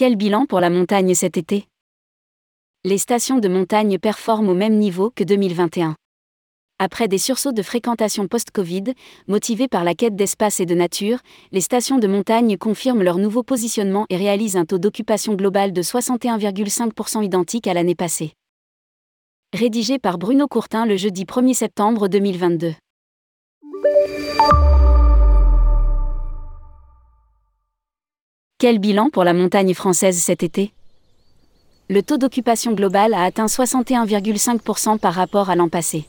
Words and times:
Quel 0.00 0.16
bilan 0.16 0.46
pour 0.46 0.60
la 0.60 0.70
montagne 0.70 1.14
cet 1.14 1.36
été? 1.36 1.66
Les 2.84 2.96
stations 2.96 3.38
de 3.38 3.48
montagne 3.48 3.98
performent 3.98 4.48
au 4.48 4.54
même 4.54 4.78
niveau 4.78 5.12
que 5.14 5.24
2021. 5.24 5.94
Après 6.78 7.06
des 7.06 7.18
sursauts 7.18 7.52
de 7.52 7.60
fréquentation 7.60 8.26
post-Covid, 8.26 8.94
motivés 9.28 9.68
par 9.68 9.84
la 9.84 9.94
quête 9.94 10.16
d'espace 10.16 10.58
et 10.58 10.64
de 10.64 10.74
nature, 10.74 11.18
les 11.52 11.60
stations 11.60 11.98
de 11.98 12.06
montagne 12.06 12.56
confirment 12.56 13.02
leur 13.02 13.18
nouveau 13.18 13.42
positionnement 13.42 14.06
et 14.08 14.16
réalisent 14.16 14.56
un 14.56 14.64
taux 14.64 14.78
d'occupation 14.78 15.34
global 15.34 15.70
de 15.74 15.82
61,5% 15.82 17.22
identique 17.22 17.66
à 17.66 17.74
l'année 17.74 17.94
passée. 17.94 18.32
Rédigé 19.52 19.98
par 19.98 20.16
Bruno 20.16 20.48
Courtin 20.48 20.86
le 20.86 20.96
jeudi 20.96 21.24
1er 21.24 21.52
septembre 21.52 22.08
2022. 22.08 22.72
Quel 28.60 28.78
bilan 28.78 29.08
pour 29.08 29.24
la 29.24 29.32
montagne 29.32 29.72
française 29.72 30.18
cet 30.18 30.42
été? 30.42 30.74
Le 31.88 32.02
taux 32.02 32.18
d'occupation 32.18 32.72
global 32.72 33.14
a 33.14 33.24
atteint 33.24 33.46
61,5% 33.46 34.98
par 34.98 35.14
rapport 35.14 35.48
à 35.48 35.56
l'an 35.56 35.70
passé. 35.70 36.04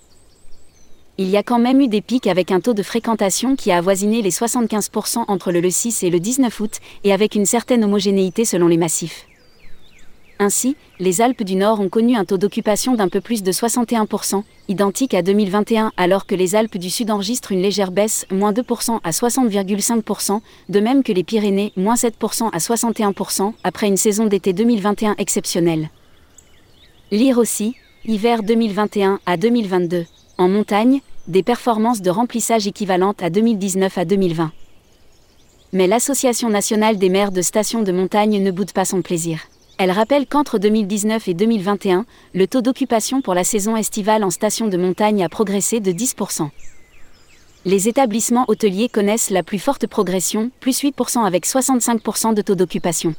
Il 1.18 1.30
y 1.30 1.38
a 1.38 1.44
quand 1.44 1.60
même 1.60 1.80
eu 1.80 1.88
des 1.88 2.02
pics 2.02 2.27
avec 2.27 2.52
un 2.52 2.60
taux 2.60 2.74
de 2.74 2.84
fréquentation 2.84 3.55
qui 3.55 3.72
a 3.72 3.77
avoisiné 3.77 4.22
les 4.22 4.32
75% 4.32 5.24
entre 5.30 5.54
le 5.54 5.70
6 5.70 6.04
et 6.04 6.10
le 6.10 6.20
19 6.20 6.60
août, 6.60 6.80
et 7.05 7.14
avec 7.14 7.36
une 7.36 7.46
certaine 7.46 7.86
homogénéité 7.86 8.44
selon 8.44 8.68
les 8.68 8.76
massifs. 8.76 9.27
Ainsi, 10.41 10.76
les 10.98 11.22
Alpes 11.22 11.44
du 11.44 11.55
Nord 11.55 11.81
ont 11.81 11.88
connu 11.88 12.16
un 12.16 12.26
taux 12.26 12.40
d'occupation 12.40 12.95
d'un 12.95 13.09
peu 13.09 13.22
plus 13.22 13.44
de 13.44 13.52
61%, 13.52 14.41
identique 14.70 15.13
à 15.13 15.22
2021, 15.22 15.91
alors 15.98 16.26
que 16.26 16.34
les 16.34 16.55
Alpes 16.55 16.80
du 16.80 16.90
Sud 16.90 17.12
enregistrent 17.12 17.52
une 17.52 17.62
légère 17.62 17.91
baisse, 17.91 18.26
moins 18.32 18.52
2% 18.52 18.99
à 19.04 19.12
60,5%, 19.12 20.41
de 20.68 20.80
même 20.80 21.04
que 21.04 21.12
les 21.12 21.24
Pyrénées, 21.24 21.74
moins 21.77 21.93
7% 21.93 22.49
à 22.52 22.57
61%, 22.57 23.54
après 23.63 23.88
une 23.88 23.98
saison 23.98 24.26
d'été 24.26 24.52
2021 24.52 25.13
exceptionnelle. 25.20 25.91
Lire 27.12 27.37
aussi, 27.37 27.76
hiver 28.05 28.41
2021 28.41 29.20
à 29.27 29.37
2022. 29.37 30.08
En 30.40 30.49
montagne, 30.49 31.02
des 31.27 31.43
performances 31.43 32.02
de 32.02 32.10
remplissage 32.10 32.65
équivalentes 32.65 33.21
à 33.21 33.30
2019 33.30 33.96
à 33.96 34.05
2020. 34.05 34.52
Mais 35.71 35.85
l'Association 35.85 36.49
nationale 36.49 36.98
des 36.98 37.10
maires 37.10 37.32
de 37.32 37.43
stations 37.43 37.84
de 37.84 37.91
montagne 37.91 38.41
ne 38.41 38.49
boude 38.49 38.71
pas 38.71 38.85
son 38.85 39.04
plaisir. 39.04 39.41
Elle 39.77 39.91
rappelle 39.91 40.27
qu'entre 40.27 40.60
2019 40.60 41.27
et 41.27 41.34
2021, 41.34 42.05
le 42.34 42.48
taux 42.48 42.62
d'occupation 42.62 43.22
pour 43.22 43.34
la 43.34 43.44
saison 43.44 43.76
estivale 43.76 44.24
en 44.24 44.30
station 44.30 44.68
de 44.68 44.77
montagne 44.77 45.24
a 45.24 45.30
progressé 45.30 45.80
de 45.80 45.91
10%. 45.91 46.50
Les 47.66 47.88
établissements 47.88 48.46
hôteliers 48.48 48.90
connaissent 48.90 49.30
la 49.30 49.44
plus 49.44 49.60
forte 49.60 49.88
progression, 49.88 50.52
plus 50.60 50.82
8% 50.82 51.26
avec 51.26 51.46
65% 51.46 52.34
de 52.34 52.42
taux 52.42 52.55
d'occupation. 52.55 53.14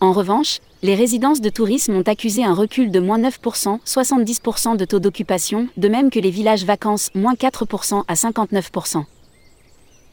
En 0.00 0.12
revanche, 0.12 0.60
les 0.82 0.94
résidences 0.94 1.40
de 1.40 1.50
tourisme 1.50 1.94
ont 1.94 2.02
accusé 2.02 2.44
un 2.44 2.54
recul 2.54 2.90
de 2.90 3.00
moins 3.00 3.18
9%, 3.18 3.80
70% 3.84 4.76
de 4.76 4.84
taux 4.84 5.00
d'occupation, 5.00 5.68
de 5.76 5.88
même 5.88 6.10
que 6.10 6.20
les 6.20 6.30
villages 6.30 6.64
vacances, 6.64 7.10
moins 7.14 7.34
4% 7.34 8.04
à 8.06 8.14
59%. 8.14 9.04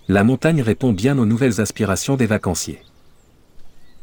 La 0.08 0.24
montagne 0.24 0.62
répond 0.62 0.92
bien 0.92 1.18
aux 1.18 1.26
nouvelles 1.26 1.62
aspirations 1.62 2.16
des 2.16 2.26
vacanciers 2.26 2.80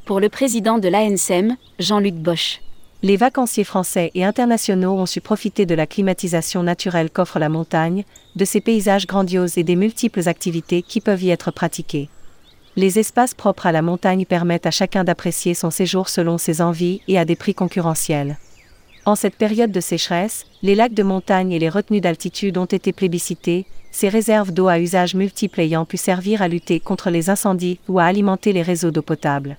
pour 0.05 0.19
le 0.19 0.28
président 0.28 0.78
de 0.78 0.89
l'ANSEM, 0.89 1.56
Jean-Luc 1.78 2.14
Bosch. 2.14 2.61
Les 3.03 3.17
vacanciers 3.17 3.64
français 3.64 4.11
et 4.14 4.25
internationaux 4.25 4.92
ont 4.92 5.06
su 5.06 5.20
profiter 5.20 5.67
de 5.67 5.75
la 5.75 5.86
climatisation 5.86 6.62
naturelle 6.62 7.11
qu'offre 7.11 7.39
la 7.39 7.48
montagne, 7.48 8.05
de 8.36 8.44
ses 8.44 8.61
paysages 8.61 9.06
grandioses 9.06 9.59
et 9.59 9.64
des 9.64 9.77
multiples 9.77 10.28
activités 10.28 10.83
qui 10.83 11.00
peuvent 11.00 11.22
y 11.22 11.31
être 11.31 11.50
pratiquées. 11.50 12.09
Les 12.75 12.98
espaces 12.98 13.34
propres 13.34 13.67
à 13.67 13.72
la 13.72 13.83
montagne 13.83 14.25
permettent 14.25 14.67
à 14.67 14.70
chacun 14.70 15.05
d'apprécier 15.05 15.55
son 15.55 15.70
séjour 15.70 16.09
selon 16.09 16.38
ses 16.38 16.62
envies 16.62 17.00
et 17.06 17.19
à 17.19 17.25
des 17.25 17.37
prix 17.37 17.55
concurrentiels. 17.55 18.38
En 19.05 19.16
cette 19.16 19.37
période 19.37 19.72
de 19.72 19.81
sécheresse, 19.81 20.47
les 20.62 20.76
lacs 20.76 20.94
de 20.94 21.03
montagne 21.03 21.53
et 21.53 21.59
les 21.59 21.69
retenues 21.69 22.00
d'altitude 22.00 22.56
ont 22.56 22.66
été 22.66 22.93
plébiscités, 22.93 23.66
ces 23.91 24.09
réserves 24.09 24.53
d'eau 24.53 24.69
à 24.69 24.78
usage 24.78 25.15
multiple 25.15 25.60
ayant 25.60 25.84
pu 25.84 25.97
servir 25.97 26.41
à 26.41 26.49
lutter 26.49 26.81
contre 26.81 27.10
les 27.10 27.31
incendies 27.31 27.78
ou 27.88 27.99
à 27.99 28.05
alimenter 28.05 28.53
les 28.53 28.62
réseaux 28.62 28.91
d'eau 28.91 29.03
potable. 29.03 29.59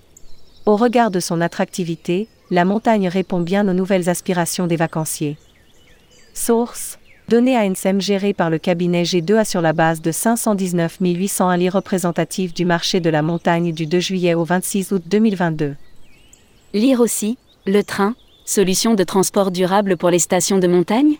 Au 0.66 0.78
regard 0.78 1.12
de 1.12 1.20
son 1.20 1.42
attractivité, 1.42 2.30
la 2.50 2.64
montagne 2.64 3.10
répond 3.10 3.42
bien 3.42 3.68
aux 3.68 3.74
nouvelles 3.74 4.08
aspirations 4.08 4.66
des 4.66 4.78
vacanciers. 4.78 5.38
Source 6.34 7.00
Données 7.28 7.58
ANSEM 7.58 8.00
gérées 8.00 8.34
par 8.34 8.50
le 8.50 8.60
cabinet 8.60 9.04
G2A 9.04 9.44
sur 9.44 9.60
la 9.60 9.74
base 9.74 10.02
de 10.02 10.12
519 10.12 10.98
801 11.02 11.58
lits 11.58 11.70
représentatifs 11.70 12.54
du 12.54 12.64
marché 12.64 13.02
de 13.02 13.10
la 13.10 13.22
montagne 13.22 13.74
du 13.74 13.88
2 13.88 14.00
juillet 14.00 14.34
au 14.36 14.46
26 14.46 14.94
août 14.94 15.04
2022. 15.06 15.76
Lire 16.74 17.02
aussi, 17.02 17.38
le 17.66 17.82
train, 17.82 18.16
solution 18.46 18.94
de 18.94 19.04
transport 19.04 19.52
durable 19.52 19.98
pour 19.98 20.10
les 20.10 20.20
stations 20.20 20.60
de 20.60 20.68
montagne? 20.68 21.16